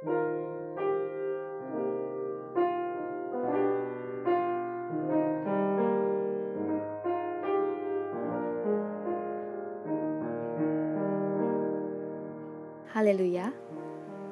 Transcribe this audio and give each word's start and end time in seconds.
Haleluya. 0.00 0.16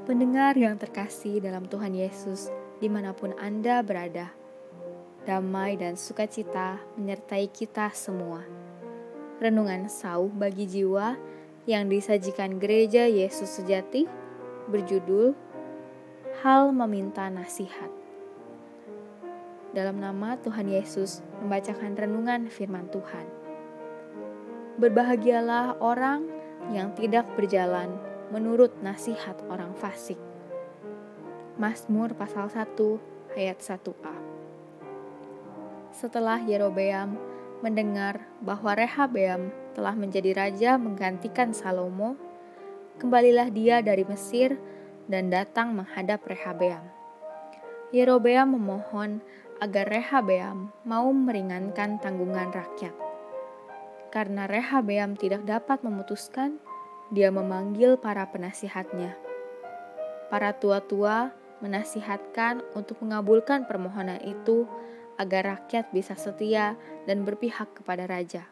Pendengar 0.08 0.56
yang 0.56 0.80
terkasih 0.80 1.44
dalam 1.44 1.68
Tuhan 1.68 1.92
Yesus, 1.92 2.48
di 2.80 2.88
mana 2.88 3.12
pun 3.12 3.36
Anda 3.36 3.84
berada, 3.84 4.32
damai 5.28 5.76
dan 5.76 6.00
sukacita 6.00 6.80
menyertai 6.96 7.44
kita 7.52 7.92
semua. 7.92 8.40
Renungan 9.36 9.92
sauh 9.92 10.32
bagi 10.32 10.64
jiwa 10.64 11.20
yang 11.68 11.92
disajikan 11.92 12.56
gereja 12.56 13.04
Yesus 13.04 13.60
sejati 13.60 14.08
berjudul 14.72 15.47
Hal 16.38 16.70
Meminta 16.70 17.26
Nasihat. 17.26 17.90
Dalam 19.74 19.98
nama 19.98 20.38
Tuhan 20.38 20.70
Yesus 20.70 21.18
membacakan 21.42 21.98
renungan 21.98 22.46
firman 22.46 22.86
Tuhan. 22.94 23.26
Berbahagialah 24.78 25.82
orang 25.82 26.30
yang 26.70 26.94
tidak 26.94 27.26
berjalan 27.34 27.90
menurut 28.30 28.70
nasihat 28.86 29.34
orang 29.50 29.74
fasik. 29.82 30.14
Mazmur 31.58 32.14
pasal 32.14 32.46
1 32.46 32.70
ayat 33.34 33.58
1a. 33.58 34.16
Setelah 35.90 36.38
Yerobeam 36.38 37.18
mendengar 37.66 38.30
bahwa 38.38 38.78
Rehabeam 38.78 39.50
telah 39.74 39.98
menjadi 39.98 40.38
raja 40.38 40.78
menggantikan 40.78 41.50
Salomo, 41.50 42.14
kembalilah 43.02 43.50
dia 43.50 43.82
dari 43.82 44.06
Mesir 44.06 44.77
dan 45.08 45.32
datang 45.32 45.74
menghadap 45.74 46.22
Rehabeam. 46.28 46.84
Yerobeam 47.90 48.52
memohon 48.52 49.24
agar 49.58 49.88
Rehabeam 49.88 50.70
mau 50.84 51.08
meringankan 51.10 51.98
tanggungan 51.98 52.52
rakyat. 52.52 52.94
Karena 54.12 54.44
Rehabeam 54.44 55.16
tidak 55.16 55.44
dapat 55.48 55.80
memutuskan, 55.80 56.60
dia 57.08 57.32
memanggil 57.32 57.96
para 57.96 58.28
penasihatnya. 58.28 59.16
Para 60.28 60.52
tua-tua 60.52 61.32
menasihatkan 61.64 62.60
untuk 62.76 63.00
mengabulkan 63.00 63.64
permohonan 63.64 64.20
itu 64.22 64.68
agar 65.18 65.58
rakyat 65.58 65.90
bisa 65.90 66.14
setia 66.14 66.78
dan 67.08 67.26
berpihak 67.26 67.72
kepada 67.74 68.06
raja. 68.06 68.46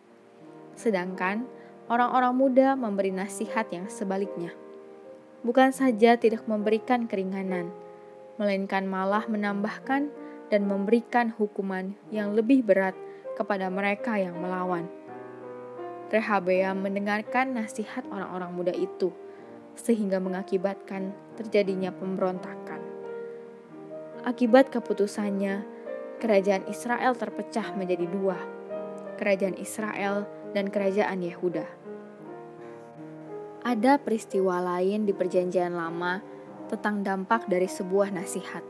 Sedangkan 0.74 1.46
orang-orang 1.86 2.34
muda 2.34 2.68
memberi 2.74 3.14
nasihat 3.14 3.68
yang 3.70 3.86
sebaliknya. 3.86 4.50
Bukan 5.46 5.70
saja 5.70 6.18
tidak 6.18 6.42
memberikan 6.50 7.06
keringanan, 7.06 7.70
melainkan 8.34 8.82
malah 8.82 9.30
menambahkan 9.30 10.10
dan 10.50 10.66
memberikan 10.66 11.30
hukuman 11.30 11.94
yang 12.10 12.34
lebih 12.34 12.66
berat 12.66 12.98
kepada 13.38 13.70
mereka 13.70 14.18
yang 14.18 14.34
melawan. 14.42 14.90
Rehabeam 16.10 16.82
mendengarkan 16.82 17.54
nasihat 17.54 18.02
orang-orang 18.10 18.50
muda 18.58 18.74
itu, 18.74 19.14
sehingga 19.78 20.18
mengakibatkan 20.18 21.14
terjadinya 21.38 21.94
pemberontakan. 21.94 22.82
Akibat 24.26 24.74
keputusannya, 24.74 25.62
kerajaan 26.18 26.66
Israel 26.66 27.14
terpecah 27.14 27.70
menjadi 27.78 28.10
dua, 28.10 28.34
kerajaan 29.14 29.54
Israel 29.62 30.26
dan 30.58 30.74
kerajaan 30.74 31.22
Yehuda. 31.22 31.86
Ada 33.66 33.98
peristiwa 33.98 34.62
lain 34.62 35.10
di 35.10 35.10
Perjanjian 35.10 35.74
Lama 35.74 36.22
tentang 36.70 37.02
dampak 37.02 37.50
dari 37.50 37.66
sebuah 37.66 38.14
nasihat. 38.14 38.62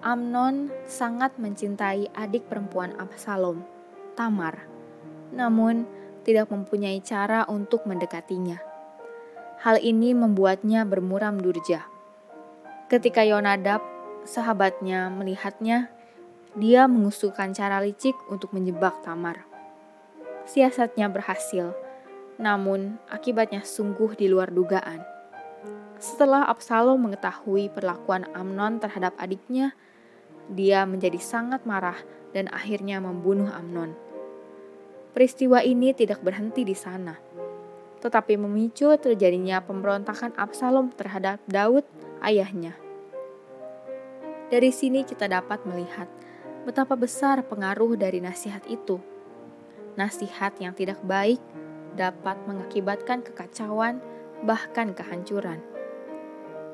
Amnon 0.00 0.72
sangat 0.88 1.36
mencintai 1.36 2.08
adik 2.16 2.48
perempuan 2.48 2.96
Absalom, 2.96 3.60
Tamar. 4.16 4.64
Namun, 5.36 5.84
tidak 6.24 6.48
mempunyai 6.48 6.96
cara 7.04 7.44
untuk 7.44 7.84
mendekatinya. 7.84 8.56
Hal 9.60 9.76
ini 9.84 10.16
membuatnya 10.16 10.88
bermuram 10.88 11.36
durja. 11.36 11.84
Ketika 12.88 13.20
Yonadab, 13.20 13.84
sahabatnya, 14.24 15.12
melihatnya, 15.12 15.92
dia 16.56 16.88
mengusulkan 16.88 17.52
cara 17.52 17.84
licik 17.84 18.16
untuk 18.32 18.56
menjebak 18.56 18.96
Tamar. 19.04 19.44
Siasatnya 20.48 21.12
berhasil, 21.12 21.76
namun 22.40 22.96
akibatnya 23.12 23.60
sungguh 23.60 24.16
di 24.16 24.26
luar 24.32 24.48
dugaan. 24.48 25.04
Setelah 26.00 26.48
Absalom 26.48 26.96
mengetahui 26.96 27.68
perlakuan 27.68 28.24
Amnon 28.32 28.80
terhadap 28.80 29.12
adiknya, 29.20 29.76
dia 30.48 30.88
menjadi 30.88 31.20
sangat 31.20 31.68
marah 31.68 32.00
dan 32.32 32.48
akhirnya 32.48 32.96
membunuh 33.04 33.52
Amnon. 33.52 33.92
Peristiwa 35.12 35.60
ini 35.60 35.92
tidak 35.92 36.24
berhenti 36.24 36.64
di 36.64 36.72
sana, 36.72 37.20
tetapi 38.00 38.40
memicu 38.40 38.88
terjadinya 38.96 39.60
pemberontakan 39.60 40.32
Absalom 40.40 40.88
terhadap 40.96 41.44
Daud, 41.44 41.84
ayahnya. 42.24 42.72
Dari 44.48 44.72
sini 44.72 45.04
kita 45.04 45.28
dapat 45.28 45.62
melihat 45.68 46.08
betapa 46.64 46.96
besar 46.96 47.44
pengaruh 47.44 48.00
dari 48.00 48.24
nasihat 48.24 48.64
itu. 48.66 48.96
Nasihat 50.00 50.56
yang 50.58 50.72
tidak 50.72 50.98
baik 51.04 51.38
dapat 51.94 52.36
mengakibatkan 52.46 53.22
kekacauan, 53.24 54.02
bahkan 54.44 54.92
kehancuran. 54.92 55.62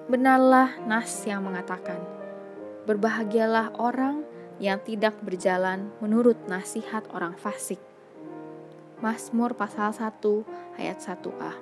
Benarlah 0.06 0.78
nas 0.87 1.27
yang 1.27 1.43
mengatakan, 1.43 1.99
"Berbahagialah 2.87 3.75
orang 3.77 4.22
yang 4.62 4.78
tidak 4.81 5.19
berjalan 5.21 5.91
menurut 5.99 6.38
nasihat 6.47 7.03
orang 7.10 7.34
fasik." 7.34 7.82
Mazmur 9.03 9.53
pasal 9.53 9.93
1 9.93 10.47
ayat 10.81 11.03
1a. 11.03 11.53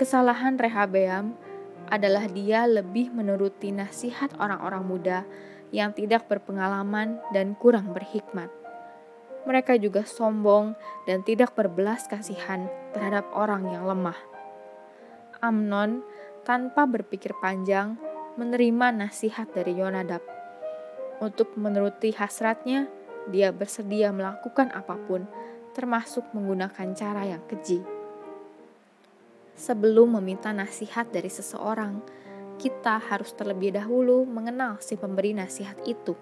Kesalahan 0.00 0.56
Rehabeam 0.56 1.36
adalah 1.92 2.24
dia 2.26 2.64
lebih 2.64 3.12
menuruti 3.12 3.68
nasihat 3.68 4.32
orang-orang 4.40 4.84
muda 4.88 5.18
yang 5.68 5.92
tidak 5.92 6.30
berpengalaman 6.30 7.20
dan 7.34 7.52
kurang 7.58 7.92
berhikmat. 7.92 8.63
Mereka 9.44 9.76
juga 9.76 10.08
sombong 10.08 10.72
dan 11.04 11.20
tidak 11.20 11.52
berbelas 11.52 12.08
kasihan 12.08 12.64
terhadap 12.96 13.28
orang 13.36 13.68
yang 13.68 13.84
lemah. 13.84 14.16
Amnon 15.44 16.00
tanpa 16.48 16.88
berpikir 16.88 17.36
panjang 17.40 18.00
menerima 18.40 18.96
nasihat 18.96 19.52
dari 19.52 19.76
Yonadab. 19.76 20.24
Untuk 21.20 21.54
menuruti 21.54 22.10
hasratnya, 22.16 22.88
dia 23.28 23.52
bersedia 23.52 24.10
melakukan 24.10 24.72
apa 24.72 24.96
pun, 24.96 25.28
termasuk 25.76 26.24
menggunakan 26.32 26.96
cara 26.96 27.22
yang 27.28 27.44
keji. 27.46 27.84
Sebelum 29.54 30.18
meminta 30.18 30.50
nasihat 30.50 31.08
dari 31.14 31.30
seseorang, 31.30 32.02
kita 32.58 32.98
harus 32.98 33.30
terlebih 33.34 33.74
dahulu 33.74 34.26
mengenal 34.26 34.82
si 34.82 34.98
pemberi 34.98 35.30
nasihat 35.34 35.78
itu. 35.86 36.18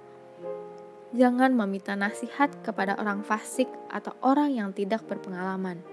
Jangan 1.12 1.52
meminta 1.52 1.92
nasihat 1.92 2.48
kepada 2.64 2.96
orang 2.96 3.20
fasik 3.20 3.68
atau 3.92 4.16
orang 4.24 4.52
yang 4.52 4.70
tidak 4.72 5.04
berpengalaman. 5.04 5.84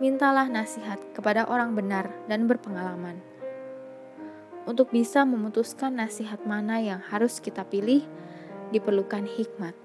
Mintalah 0.00 0.48
nasihat 0.48 0.98
kepada 1.12 1.44
orang 1.46 1.76
benar 1.76 2.08
dan 2.26 2.48
berpengalaman. 2.48 3.20
Untuk 4.64 4.88
bisa 4.88 5.28
memutuskan 5.28 6.00
nasihat 6.00 6.40
mana 6.48 6.80
yang 6.80 7.00
harus 7.04 7.44
kita 7.44 7.66
pilih, 7.68 8.00
diperlukan 8.72 9.28
hikmat 9.28 9.76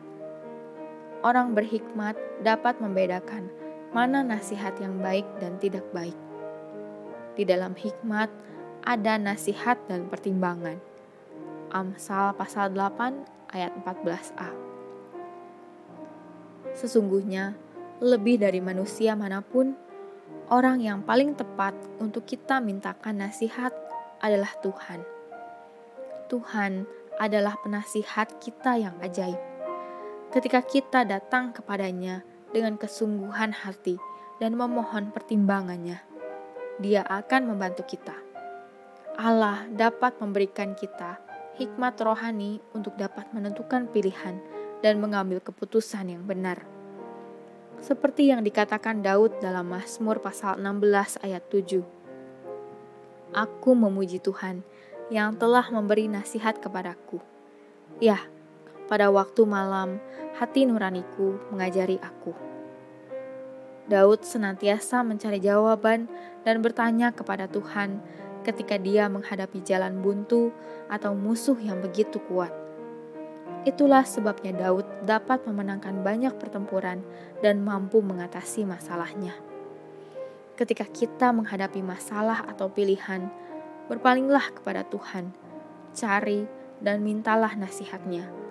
orang 1.25 1.58
berhikmat 1.58 2.16
dapat 2.46 2.78
membedakan 2.78 3.50
mana 3.96 4.22
nasihat 4.22 4.75
yang 4.78 5.00
baik 5.02 5.25
dan 5.41 5.58
tidak 5.58 5.85
baik. 5.96 6.16
Di 7.35 7.47
dalam 7.47 7.74
hikmat 7.74 8.29
ada 8.84 9.19
nasihat 9.19 9.78
dan 9.91 10.08
pertimbangan. 10.11 10.79
Amsal 11.72 12.35
pasal 12.35 12.72
8 12.72 13.52
ayat 13.53 13.72
14a. 13.84 14.49
Sesungguhnya, 16.78 17.58
lebih 18.03 18.37
dari 18.37 18.61
manusia 18.61 19.17
mana 19.17 19.41
pun, 19.41 19.73
orang 20.53 20.79
yang 20.79 21.02
paling 21.02 21.34
tepat 21.34 21.73
untuk 21.97 22.23
kita 22.23 22.61
mintakan 22.61 23.25
nasihat 23.25 23.73
adalah 24.22 24.53
Tuhan. 24.61 25.02
Tuhan 26.29 26.85
adalah 27.17 27.58
penasihat 27.64 28.37
kita 28.37 28.78
yang 28.78 28.96
ajaib 29.02 29.58
ketika 30.31 30.59
kita 30.61 31.08
datang 31.08 31.55
kepadanya 31.55 32.23
dengan 32.52 32.75
kesungguhan 32.75 33.55
hati 33.55 33.96
dan 34.37 34.53
memohon 34.53 35.09
pertimbangannya, 35.16 36.03
Dia 36.78 37.02
akan 37.02 37.49
membantu 37.49 37.87
kita. 37.90 38.13
Allah 39.17 39.66
dapat 39.73 40.22
memberikan 40.22 40.78
kita 40.78 41.17
hikmat 41.58 41.98
rohani 41.98 42.62
untuk 42.72 42.94
dapat 42.96 43.26
menentukan 43.34 43.90
pilihan 43.90 44.38
dan 44.86 45.02
mengambil 45.02 45.42
keputusan 45.42 46.14
yang 46.14 46.24
benar. 46.24 46.62
Seperti 47.82 48.30
yang 48.30 48.42
dikatakan 48.42 49.02
Daud 49.06 49.38
dalam 49.42 49.70
Mazmur 49.70 50.22
pasal 50.22 50.58
16 50.62 51.22
ayat 51.26 51.44
7. 51.50 51.82
aku 53.36 53.76
memuji 53.76 54.18
Tuhan 54.24 54.64
yang 55.14 55.36
telah 55.36 55.68
memberi 55.70 56.09
nasihat 56.09 56.58
kepadaku. 56.58 57.22
Ya, 58.02 58.24
pada 58.88 59.12
waktu 59.12 59.44
malam, 59.44 60.00
hati 60.40 60.64
nuraniku 60.66 61.38
mengajari 61.52 62.00
aku. 62.00 62.34
Daud 63.88 64.24
senantiasa 64.28 65.00
mencari 65.04 65.40
jawaban 65.40 66.12
dan 66.44 66.59
bertanya 66.59 67.16
kepada 67.16 67.48
Tuhan 67.48 68.04
ketika 68.47 68.79
dia 68.79 69.11
menghadapi 69.11 69.59
jalan 69.67 69.99
buntu 69.99 70.55
atau 70.88 71.11
musuh 71.11 71.59
yang 71.59 71.84
begitu 71.84 72.23
kuat. 72.32 72.55
Itulah 73.67 74.08
sebabnya 74.08 74.55
Daud 74.55 74.88
dapat 75.03 75.44
memenangkan 75.44 75.99
banyak 75.99 76.32
pertempuran 76.40 77.03
dan 77.44 77.59
mampu 77.59 77.99
mengatasi 77.99 78.64
masalahnya. 78.64 79.35
Ketika 80.55 80.88
kita 80.88 81.35
menghadapi 81.35 81.84
masalah 81.84 82.47
atau 82.47 82.72
pilihan, 82.72 83.28
berpalinglah 83.91 84.55
kepada 84.55 84.88
Tuhan, 84.88 85.35
cari 85.91 86.47
dan 86.79 87.03
mintalah 87.03 87.52
nasihatnya 87.59 88.47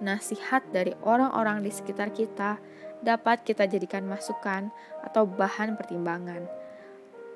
nasihat 0.00 0.64
dari 0.72 0.96
orang-orang 1.04 1.60
di 1.60 1.70
sekitar 1.70 2.10
kita 2.10 2.56
dapat 3.04 3.44
kita 3.44 3.68
jadikan 3.68 4.08
masukan 4.08 4.72
atau 5.04 5.28
bahan 5.28 5.76
pertimbangan. 5.76 6.48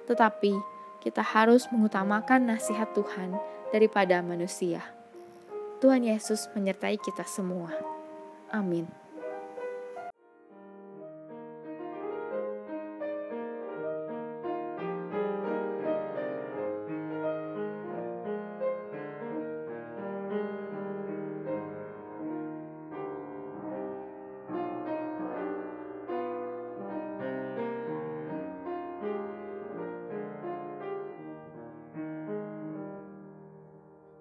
Tetapi 0.08 0.73
kita 1.04 1.20
harus 1.20 1.68
mengutamakan 1.68 2.48
nasihat 2.48 2.88
Tuhan 2.96 3.36
daripada 3.68 4.24
manusia. 4.24 4.80
Tuhan 5.84 6.00
Yesus 6.00 6.48
menyertai 6.56 6.96
kita 6.96 7.28
semua. 7.28 7.76
Amin. 8.48 9.03